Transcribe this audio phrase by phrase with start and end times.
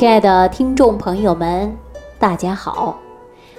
[0.00, 1.76] 亲爱的听众朋友们，
[2.18, 2.98] 大家好，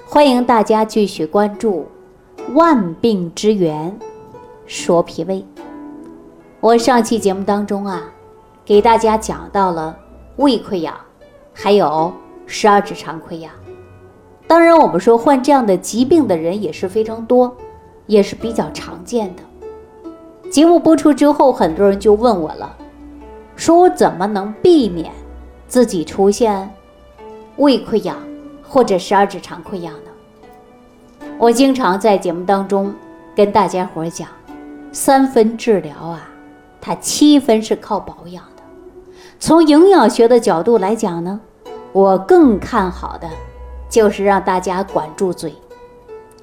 [0.08, 1.86] 欢迎大家继续关注
[2.56, 3.96] 《万病之源
[4.66, 5.36] 说脾胃》。
[6.60, 8.10] 我上期节目当中啊，
[8.66, 9.96] 给大家讲到了
[10.38, 10.96] 胃溃疡，
[11.54, 12.12] 还有
[12.48, 13.52] 十二指肠溃疡。
[14.48, 17.56] 当然，我们说患这样的疾病的人也是非常多，
[18.08, 20.50] 也是比较常见的。
[20.50, 22.76] 节目播出之后，很多人就问我了，
[23.56, 25.12] 说我怎么能避免
[25.72, 26.70] 自己出现
[27.56, 28.18] 胃溃疡
[28.62, 31.30] 或者十二指肠溃疡呢？
[31.38, 32.94] 我经常在节目当中
[33.34, 34.28] 跟大家伙讲，
[34.92, 36.30] 三分治疗啊，
[36.82, 38.64] 它七分是靠保养的。
[39.40, 41.40] 从营养学的角度来讲呢，
[41.94, 43.30] 我更看好的
[43.90, 45.52] 就是让大家管住嘴，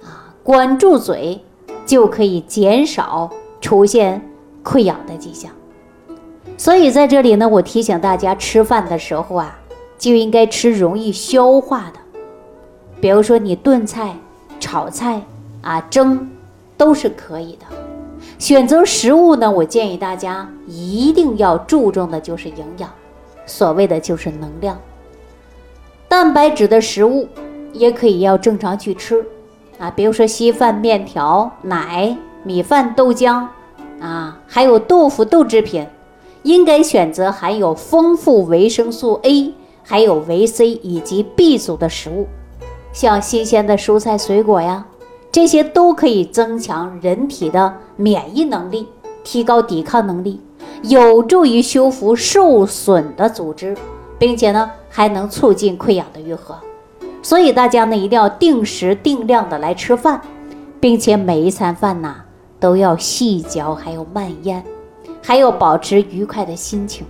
[0.02, 1.44] 啊，管住嘴
[1.84, 3.30] 就可以减少。
[3.60, 4.26] 出现
[4.62, 5.50] 溃疡的迹象，
[6.58, 9.56] 所以在这里呢，我提醒大家，吃饭的时候啊，
[9.96, 12.20] 就应该吃容易消化的，
[13.00, 14.14] 比如说你炖菜、
[14.58, 15.22] 炒菜
[15.62, 16.28] 啊、蒸，
[16.76, 17.64] 都是可以的。
[18.40, 22.90] 选择食物呢，我建议大家一定要注重的就是营养，
[23.46, 24.76] 所谓的就是能量。
[26.08, 27.28] 蛋白质的食物
[27.72, 29.24] 也可以要正常去吃
[29.78, 32.16] 啊，比如说稀饭、面条、奶。
[32.44, 33.46] 米饭、豆浆，
[34.00, 35.84] 啊，还有豆腐、豆制品，
[36.42, 42.26] 应该选择含有丰富维生素 A、还有维 C 以及 B 族的食物，
[42.92, 44.86] 像新鲜的蔬菜、水果呀，
[45.30, 48.86] 这些都可以增强人体的免疫能力，
[49.24, 50.40] 提高抵抗能力，
[50.82, 53.76] 有助于修复受损的组织，
[54.18, 56.56] 并且呢，还能促进溃疡的愈合。
[57.22, 60.20] 所以大家呢，一定要定时定量的来吃饭，
[60.80, 62.22] 并且每一餐饭呐。
[62.60, 64.64] 都要细嚼，还有慢咽，
[65.22, 67.06] 还有保持愉快的心情。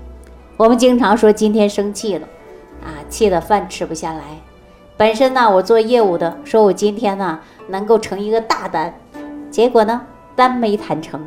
[0.56, 2.26] 我们经常说今天生气了，
[2.82, 4.22] 啊，气得饭吃不下来。
[4.96, 7.38] 本身呢，我做业务的，说我今天呢
[7.68, 8.92] 能够成一个大单，
[9.50, 10.00] 结果呢
[10.34, 11.24] 单没谈成，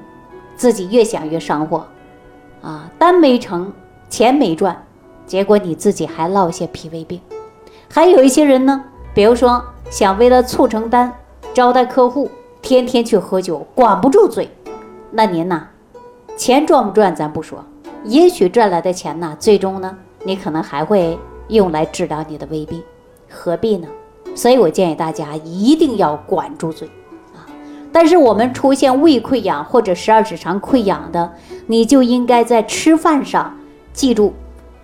[0.55, 1.85] 自己越想越上火，
[2.61, 3.71] 啊，单没成，
[4.09, 4.85] 钱没赚，
[5.25, 7.21] 结果你自己还落下脾胃病。
[7.89, 8.83] 还有一些人呢，
[9.13, 11.13] 比如说想为了促成单，
[11.53, 12.29] 招待客户。
[12.61, 14.47] 天天去喝酒，管不住嘴，
[15.09, 15.67] 那您呢？
[16.41, 17.63] 钱赚不赚咱不说，
[18.03, 21.15] 也许赚来的钱呢，最终呢，你可能还会
[21.49, 22.81] 用来治疗你的胃病，
[23.29, 23.87] 何必呢？
[24.33, 26.87] 所以我建议大家一定要管住嘴
[27.35, 27.45] 啊！
[27.91, 31.31] 但是我们出现胃溃疡或者十二指肠溃疡的，
[31.67, 33.55] 你就应该在吃饭上
[33.93, 34.33] 记住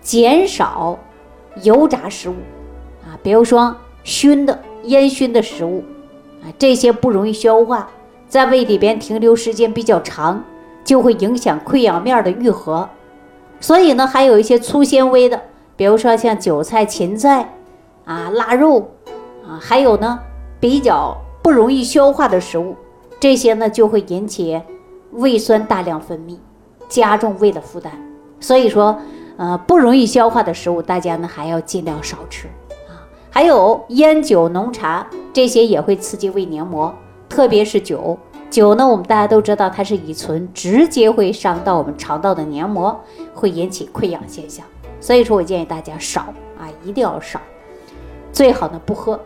[0.00, 0.96] 减少
[1.64, 2.34] 油炸食物
[3.04, 3.74] 啊，比如说
[4.04, 5.82] 熏的、烟熏的食物。
[6.40, 7.90] 啊，这些不容易消化，
[8.28, 10.44] 在胃里边停留时间比较长，
[10.88, 12.88] 就会影响溃疡面的愈合。
[13.60, 15.38] 所以呢，还有一些粗纤维的，
[15.76, 17.52] 比如说像韭菜、芹菜，
[18.06, 18.88] 啊，腊肉，
[19.46, 20.18] 啊，还有呢
[20.58, 22.74] 比较不容易消化的食物，
[23.20, 24.58] 这些呢就会引起
[25.12, 26.38] 胃酸大量分泌，
[26.88, 27.92] 加重胃的负担。
[28.40, 28.98] 所以说，
[29.36, 32.48] 呃，不容易消化的食物，大家呢还要尽量少吃
[32.88, 33.04] 啊。
[33.28, 36.94] 还有烟酒浓茶，这些也会刺激胃黏膜，
[37.28, 38.18] 特别是酒。
[38.50, 42.98] 酒呢，我们大家都知道它是乙醇，直接会伤到我们肠道的黏膜，
[43.34, 44.64] 会引起溃疡现象。
[45.00, 46.22] 所以说我建议大家少
[46.58, 47.40] 啊，一定要少，
[48.32, 49.20] 最好呢不喝。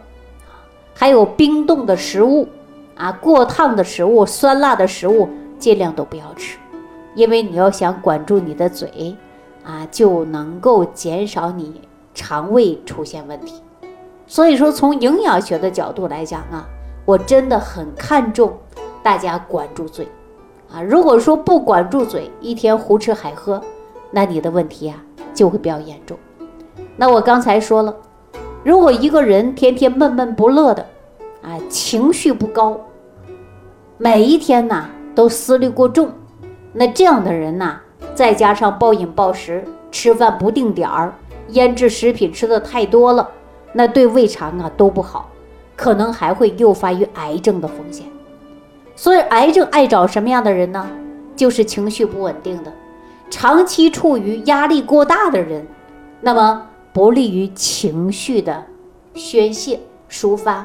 [0.92, 2.48] 还有冰冻的食物
[2.96, 5.28] 啊，过烫的食物、酸辣的食物，
[5.58, 6.58] 尽量都不要吃，
[7.14, 9.16] 因为你要想管住你的嘴
[9.64, 11.80] 啊，就能够减少你
[12.12, 13.62] 肠胃出现问题。
[14.26, 16.66] 所以说，从营养学的角度来讲啊，
[17.04, 18.52] 我真的很看重
[19.02, 20.06] 大家管住嘴
[20.72, 20.82] 啊。
[20.82, 23.60] 如果说不管住嘴，一天胡吃海喝，
[24.10, 24.96] 那你的问题啊
[25.34, 26.16] 就会比较严重。
[26.96, 27.94] 那我刚才说了，
[28.62, 30.86] 如果一个人天天闷闷不乐的
[31.42, 32.78] 啊，情绪不高，
[33.98, 36.10] 每一天呐都思虑过重，
[36.72, 37.80] 那这样的人呐，
[38.14, 41.12] 再加上暴饮暴食，吃饭不定点儿，
[41.48, 43.28] 腌制食品吃的太多了。
[43.72, 45.30] 那对胃肠啊都不好，
[45.74, 48.06] 可能还会诱发于癌症的风险。
[49.02, 50.88] 所以，癌症爱找什么样的人呢？
[51.34, 52.72] 就是情绪不稳定的，
[53.30, 55.66] 长期处于压力过大的人，
[56.20, 58.64] 那么不利于情绪的
[59.14, 60.64] 宣泄抒发。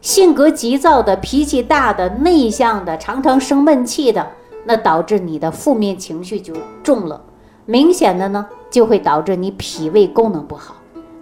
[0.00, 4.26] 性格急躁的、脾气大的、内向的、常常生闷气的，
[4.64, 7.20] 那导致你的负面情绪就重了。
[7.66, 10.76] 明显的呢，就会导致你脾胃功能不好。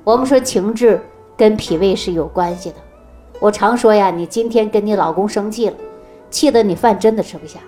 [0.04, 1.02] 我们说情志。
[1.34, 2.76] 跟脾胃是有关系的。
[3.40, 5.74] 我常说呀，你今天跟你老公生气了，
[6.32, 7.60] 气得你饭真的吃不下，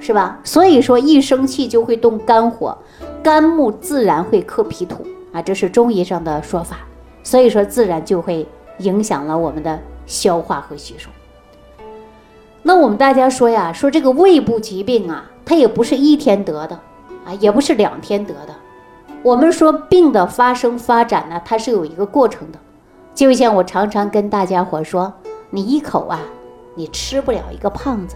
[0.00, 0.38] 是吧？
[0.44, 2.78] 所以说一生气就会动肝火，
[3.22, 6.78] 肝木自然会克脾土，啊，这是中医上的说法，
[7.22, 8.46] 所以说自然就会
[8.78, 11.10] 影响了我们的消化和吸收。
[12.62, 16.78] 那我们大家说呀，说这个胃部疾病啊，它也不是一天得的
[17.26, 18.54] 啊，也不是两天得的。
[19.24, 22.58] 我们说病的发生发展呢，它是有一个过程的。
[23.14, 25.12] 就像我常常跟大家伙说，
[25.50, 26.20] 你一口啊，
[26.78, 28.14] 你吃不了一个胖子；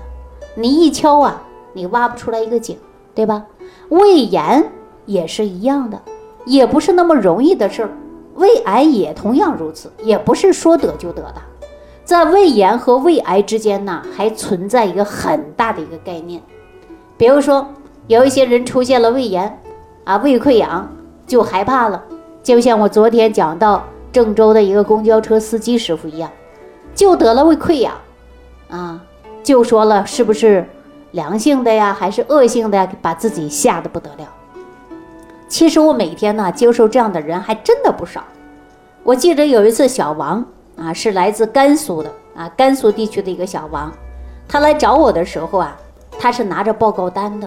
[0.55, 1.43] 你一敲啊，
[1.73, 2.79] 你挖不出来一个井，
[3.13, 3.45] 对吧？
[3.89, 4.71] 胃炎
[5.05, 6.01] 也是一样的，
[6.47, 7.91] 也不是那么容易的事儿。
[8.37, 11.35] 胃癌也同样如此，也不是说得就得的。
[12.05, 16.41] 在胃炎和胃癌之间呢，还存在一个很大的一个概念。
[17.17, 17.67] 比如说，
[18.07, 19.61] 有一些人出现了胃炎，
[20.05, 20.89] 啊，胃溃疡
[21.27, 22.01] 就害怕了，
[22.45, 26.31] 就像我昨天讲到郑州的一个公交车司机师傅一样，
[26.95, 27.93] 就得了胃溃疡，
[28.73, 29.01] 啊，
[29.45, 30.67] 就说了是不是
[31.13, 32.91] 良性的呀，还是恶性的呀？
[33.01, 34.27] 把自己吓得不得了。
[35.47, 38.25] 其实我每天呢接受这样的人还真的不少。
[39.05, 40.45] 我记得有一次小王。
[40.75, 43.93] 啊，是来自甘肃的啊，甘肃地区的一个小王，
[44.49, 45.77] 他来找我的时候啊，
[46.19, 47.47] 他是拿着报告单的，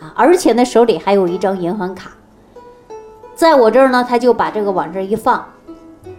[0.00, 2.12] 啊，而且呢手里还有一张银行卡，
[3.34, 5.44] 在我这儿呢，他就把这个往这一放，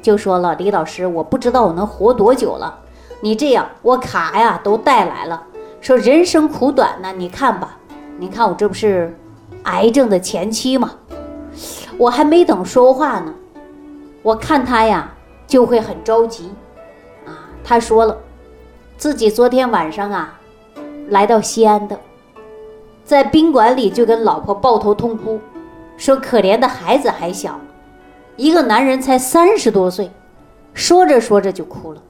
[0.04, 2.78] 就说了：“李老师，我不知道我能活多久了，
[3.22, 5.44] 你这样，我卡呀都带来了，
[5.82, 7.78] 说人生苦短呢，你看吧，
[8.18, 9.18] 你看我这不是
[9.64, 10.92] 癌症的前期吗？
[11.98, 13.34] 我还没等说话呢，
[14.22, 15.12] 我看他呀。”
[15.48, 16.52] 就会很着急，
[17.24, 17.30] 啊，
[17.64, 18.18] 他说了，
[18.98, 20.40] 自己昨天晚上啊，
[21.10, 22.00] 来到西安的，
[23.04, 25.40] 在宾馆里就跟老婆抱头痛哭，
[25.98, 27.60] 说可怜的孩子还小，
[28.38, 30.10] 一个男人才三十多岁，
[30.74, 32.02] 说着说着就哭了。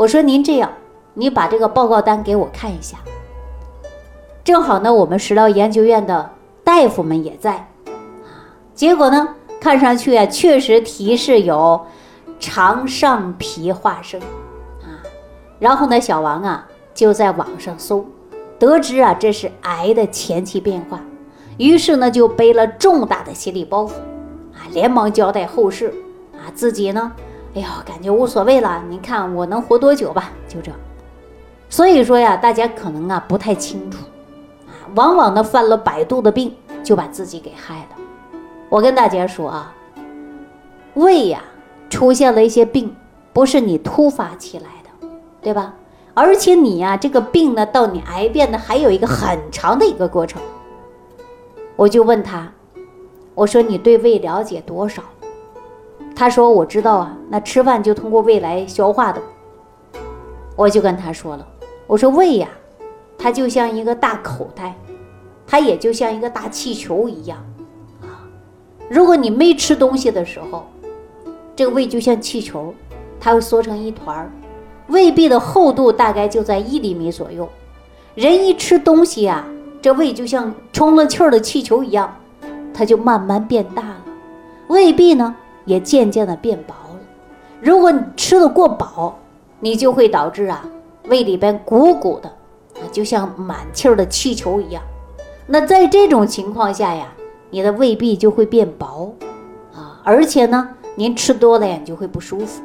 [0.00, 0.72] 我说您这样，
[1.12, 2.96] 你把这个报告单给我看一下。
[4.42, 6.30] 正好呢，我们食疗研究院的
[6.64, 9.28] 大夫们也在，啊，结果呢，
[9.60, 11.86] 看上去啊，确实提示有。
[12.38, 14.18] 肠上皮化生，
[14.80, 15.04] 啊，
[15.58, 18.02] 然后呢，小王啊就在网上搜，
[18.58, 20.98] 得知啊这是癌的前期变化，
[21.58, 23.90] 于是呢就背了重大的心理包袱，
[24.54, 25.92] 啊，连忙交代后事，
[26.32, 27.12] 啊，自己呢，
[27.54, 30.70] 哎呦，感觉无所谓了，你看我能活多久吧，就这。
[31.68, 33.98] 所以说呀，大家可能啊不太清楚，
[34.66, 37.88] 啊，往往呢犯了百度的病，就把自己给害了。
[38.68, 39.74] 我跟大家说啊，
[40.94, 41.42] 胃呀。
[41.90, 42.94] 出现了一些病，
[43.32, 45.08] 不是你突发起来的，
[45.42, 45.74] 对吧？
[46.14, 50.40] 而且你呀，这个病呢，到你癌变呢还有一个很长的一个过程。
[51.74, 52.48] 我就问他，
[53.34, 55.02] 我说你对胃了解多少？
[56.20, 59.18] 他说我知道啊，那吃饭就通过胃来消化的。
[60.54, 61.46] 我就跟他说了，
[61.86, 62.46] 我说胃呀，
[63.16, 64.76] 它就像一个大口袋，
[65.46, 67.38] 它也就像一个大气球一样
[68.02, 68.20] 啊。
[68.90, 70.66] 如果你没吃东西的时候，
[71.56, 72.74] 这个胃就像气球，
[73.18, 74.30] 它会缩成一团儿，
[74.88, 77.48] 胃壁的厚度大概就在一厘米左右。
[78.14, 79.46] 人一吃东西啊，
[79.80, 82.14] 这胃就像充了气儿的气球一样，
[82.74, 84.04] 它就慢慢变大了，
[84.68, 85.34] 胃壁呢
[85.70, 87.00] 也渐渐的变薄了。
[87.60, 89.18] 如果你吃的过饱，
[89.60, 90.64] 你就会导致啊
[91.08, 92.28] 胃里边鼓鼓的，
[92.74, 94.82] 啊就像满气儿的气球一样。
[95.46, 97.06] 那在这种情况下呀，
[97.50, 99.14] 你的胃壁就会变薄，
[99.74, 100.70] 啊，而且呢。
[100.96, 102.60] 您吃多了呀，你就会不舒服。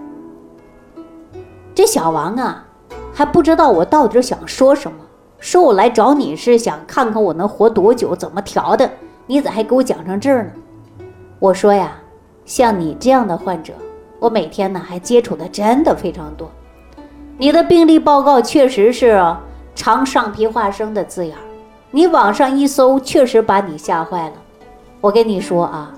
[1.75, 2.65] 这小王啊，
[3.13, 4.97] 还不知道我到底想说什么，
[5.39, 8.89] 说我来找你是想看看我能活多久，怎么调的？
[9.27, 10.51] 你咋还给我讲成这儿呢？
[11.39, 11.95] 我说呀，
[12.45, 13.73] 像你这样的患者，
[14.19, 16.49] 我每天呢还接触的真的非常多。
[17.37, 19.21] 你的病例报告确实是
[19.75, 21.35] 肠上皮化生的字眼，
[21.91, 24.33] 你网上一搜，确实把你吓坏了。
[25.01, 25.93] 我跟你说啊，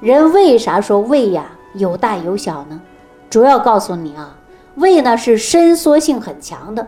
[0.00, 1.44] 人为啥说胃呀？
[1.74, 2.80] 有大有小呢，
[3.30, 4.36] 主要告诉你啊，
[4.74, 6.86] 胃呢是伸缩性很强的，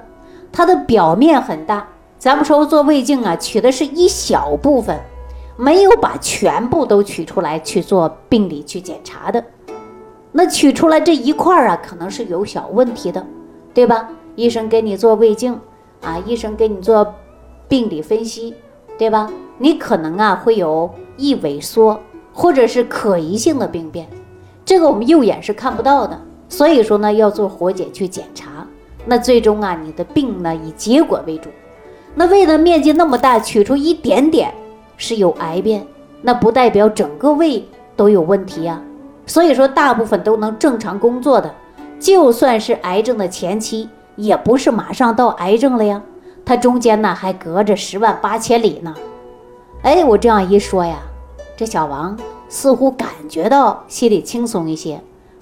[0.52, 1.86] 它的表面很大。
[2.18, 4.98] 咱们说做胃镜啊，取的是一小部分，
[5.56, 9.44] 没有把全部都取出来去做病理去检查的。
[10.32, 13.24] 那取出来这一块儿啊，可能是有小问题的，
[13.72, 14.08] 对吧？
[14.34, 15.60] 医生给你做胃镜
[16.02, 17.14] 啊，医生给你做
[17.68, 18.54] 病理分析，
[18.98, 19.30] 对吧？
[19.58, 22.00] 你可能啊会有易萎缩
[22.32, 24.08] 或者是可疑性的病变。
[24.64, 28.66] 这个我们右眼是看不到的，所以说呢，要做活检去检查。
[29.06, 31.48] 那最终啊，你的病呢以结果为主。
[32.16, 34.52] 那胃的面积那么大，取出一点点
[34.96, 35.86] 是有癌变，
[36.22, 38.80] 那不代表整个胃都有问题呀。
[39.26, 41.54] 所以说，大部分都能正常工作的，
[41.98, 46.02] 就算是癌症的前期，也不是马上到癌症了呀。
[46.44, 48.94] 它中间呢还隔着十万八千里呢。
[49.82, 50.98] 哎，我这样一说呀，
[51.56, 52.16] 这小王。
[52.46, 55.00] 似乎感觉到心里轻松一些，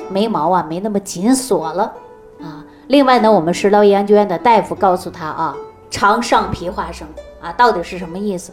[0.09, 1.92] 眉毛啊没那么紧锁了
[2.40, 2.64] 啊。
[2.87, 5.54] 另外呢，我们食疗研究院的大夫告诉他啊，
[5.90, 7.06] 肠上皮化生
[7.42, 8.52] 啊，到底是什么意思？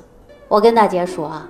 [0.49, 1.47] 我跟大家说啊，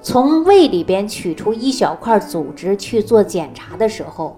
[0.00, 4.36] 从胃里边取出一小块组织去做检查的时候，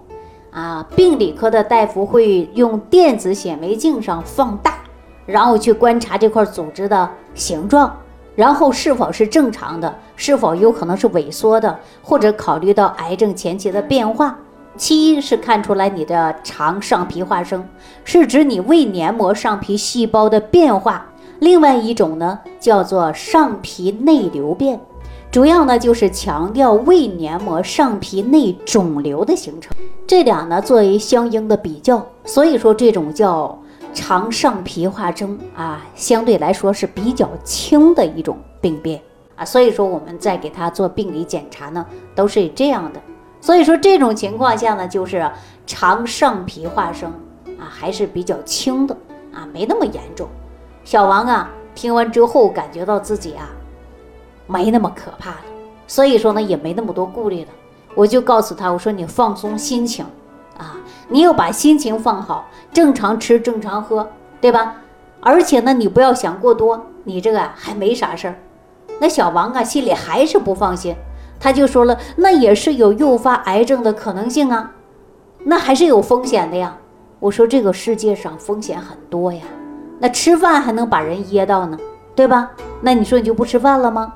[0.50, 4.78] 啊，病理科的大夫会用电子显微镜上放大，
[5.26, 7.94] 然后去观察这块组织的形状，
[8.34, 14.38] 然后是否是正常的，是否有可能是萎缩的，或者考虑到癌症前期的变化。
[14.74, 17.62] 其一是看出来你的肠上皮化生，
[18.04, 20.94] 是指你胃黏膜上皮细胞的变化；
[21.42, 24.78] 另外一种呢叫做上皮内瘤变，
[25.28, 29.76] 主要呢就是强调胃黏膜上皮内肿瘤的形成。
[30.06, 33.60] 这俩呢作为相应的比较，所以说这种叫
[33.92, 39.02] 肠上皮化生啊，相对来说是比较轻的一种病变
[39.34, 39.44] 啊。
[39.44, 41.84] 所以说我们在给他做病理检查呢，
[42.14, 43.00] 都是这样的。
[43.40, 45.28] 所以说这种情况下呢，就是
[45.66, 47.10] 肠上皮化生
[47.58, 48.96] 啊，还是比较轻的
[49.32, 50.28] 啊，没那么严重。
[50.84, 53.48] 小王啊，听完之后感觉到自己啊，
[54.46, 55.44] 没那么可怕了，
[55.86, 57.50] 所以说呢，也没那么多顾虑了。
[57.94, 60.04] 我就告诉他，我说你放松心情
[60.58, 60.76] 啊，
[61.08, 64.10] 你要把心情放好，正常吃，正常喝，
[64.40, 64.76] 对吧？
[65.20, 68.34] 而且呢，你不要想过多，你这个还没啥事儿。
[69.00, 70.96] 那小王啊，心里还是不放心。
[71.38, 74.72] 他就说了，那也是有诱发癌症的可能性啊，
[75.44, 76.76] 那还是有风险的呀。
[77.18, 79.42] 我说这个世界上风险很多呀，
[80.02, 81.78] 那吃饭还能把人噎到呢，
[82.16, 82.50] 对吧？
[82.80, 84.14] 那你说你就不吃饭了吗？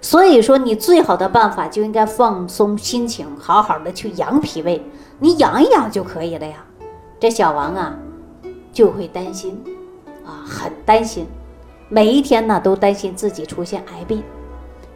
[0.00, 4.84] 所以说你最好的办法就应该放松心情，好好的去养脾胃，
[5.20, 6.56] 你养一养就可以了呀。
[7.20, 7.96] 这小王啊，
[8.72, 9.62] 就会担心
[10.26, 11.24] 啊，很担心，
[11.88, 14.20] 每一天呢都担心自己出现癌病。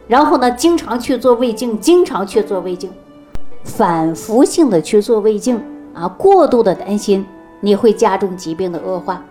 [0.09, 2.91] 然后呢，经常去做胃镜，经常去做胃镜，
[3.63, 7.25] 反复性的去做胃镜啊，过度的担心
[7.61, 9.23] 你会加重疾病的恶化。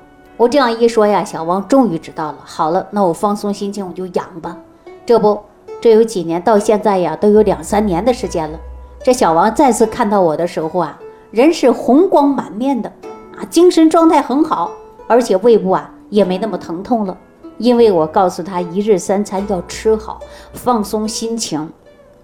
[0.43, 2.39] 我这样一说呀，小王终于知道了。
[2.45, 4.59] 好了，那我放松心情，我就养吧。
[5.07, 5.39] 这不，
[5.81, 8.59] 这有几年到现在呀，都有两三年的时间了。
[9.05, 10.99] 这小王再次看到我的时候啊，
[11.31, 12.91] 人是红光满面的
[13.39, 14.73] 啊，精神状态很好，
[15.07, 17.17] 而且胃部啊也没那么疼痛了。
[17.59, 20.19] 因为我告诉他，一日三餐要吃好，
[20.55, 21.71] 放松心情，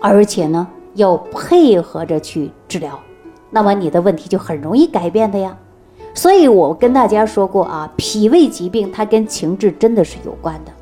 [0.01, 2.99] 而且呢要配合着去治疗，
[3.51, 5.57] 那么你的问题就很容易改变的呀。
[6.19, 10.73] 所以我跟大家说过啊，脾胃疾病它跟情志真的是有关的。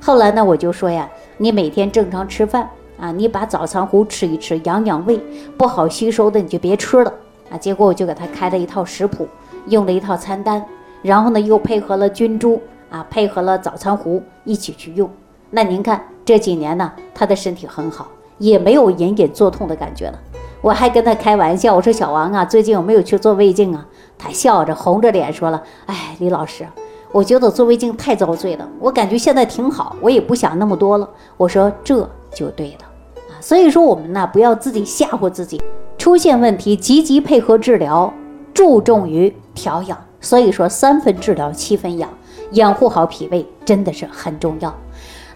[0.00, 1.06] 后来呢，我就说呀，
[1.36, 2.66] 你每天正常吃饭
[2.98, 5.20] 啊，你把早餐糊吃一吃，养养胃，
[5.58, 7.12] 不好吸收的你就别吃了
[7.50, 7.58] 啊。
[7.58, 9.28] 结果我就给他开了一套食谱，
[9.66, 10.64] 用了一套餐单，
[11.02, 12.58] 然后呢又配合了菌株。
[12.88, 15.10] 啊，配合了早餐糊一起去用，
[15.50, 18.08] 那您看这几年呢，他的身体很好，
[18.38, 20.18] 也没有隐隐作痛的感觉了。
[20.62, 23.86] 我还跟他开玩笑，我说小王啊，最近有没有去做胃镜啊？
[24.22, 26.66] 他笑着红着脸说了，哎，李老师，
[27.10, 31.08] 我觉得做胃镜太遭罪了，我感觉现在挺好，我也不想那么多了。
[31.38, 32.84] 我说这就对了
[33.30, 35.60] 啊，所以说我们呢，不要自己吓唬自己，
[35.96, 38.12] 出现问题积极配合治疗，
[38.52, 39.96] 注重于调养。
[40.20, 42.10] 所以说三分治疗，七分养。
[42.52, 44.74] 养护好脾胃真的是很重要。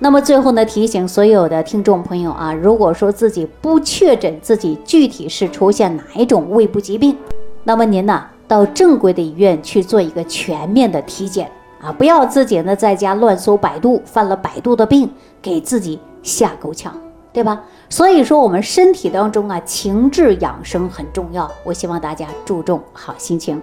[0.00, 7.16] 那么最后呢，提醒所有的听众朋友啊，如果说自己不确诊自己具体是出现哪一种胃部疾病，
[7.62, 15.10] 那么您呢到正规的医院去做一个全面的体检啊，不要自己呢在家乱搜百度，犯了百度的病，
[15.40, 16.94] 给自己吓够呛。
[17.32, 17.60] 对吧？
[17.88, 21.50] 所以说我们身体当中啊，情志养生很重要。
[21.64, 23.60] 我希望大家注重好心情。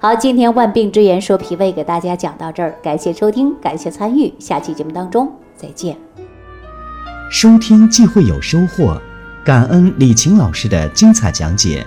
[0.00, 5.96] 好，今天万病之源说脾胃给大家讲到这儿，感谢收听，感谢参与，下期节目当中再见。
[7.30, 9.00] 收听既会有收获，
[9.44, 11.86] 感恩李晴老师的精彩讲解。